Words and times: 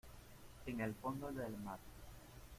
en 0.65 0.79
el 0.81 0.95
fondo 0.95 1.31
del 1.31 1.55
mar. 1.59 1.77